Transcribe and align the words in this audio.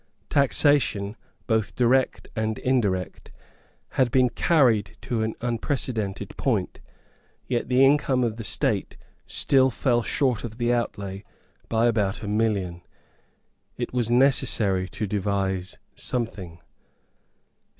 Taxation, 0.31 1.15
both 1.45 1.75
direct 1.75 2.27
and 2.35 2.57
indirect, 2.57 3.29
had 3.89 4.09
been 4.09 4.29
carried 4.31 4.97
to 5.01 5.21
an 5.21 5.35
unprecedented 5.41 6.35
point; 6.37 6.79
yet 7.45 7.67
the 7.69 7.85
income 7.85 8.23
of 8.23 8.37
the 8.37 8.43
state 8.43 8.97
still 9.27 9.69
fell 9.69 10.01
short 10.01 10.43
of 10.43 10.57
the 10.57 10.73
outlay 10.73 11.23
by 11.69 11.85
about 11.85 12.23
a 12.23 12.27
million. 12.27 12.81
It 13.77 13.93
was 13.93 14.09
necessary 14.09 14.89
to 14.89 15.05
devise 15.05 15.77
something. 15.93 16.57